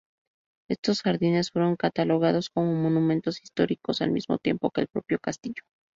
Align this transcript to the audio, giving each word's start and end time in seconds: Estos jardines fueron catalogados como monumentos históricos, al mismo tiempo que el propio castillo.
Estos 0.67 1.03
jardines 1.03 1.51
fueron 1.51 1.75
catalogados 1.75 2.49
como 2.49 2.73
monumentos 2.73 3.39
históricos, 3.43 4.01
al 4.01 4.09
mismo 4.09 4.39
tiempo 4.39 4.71
que 4.71 4.81
el 4.81 4.87
propio 4.87 5.19
castillo. 5.19 5.61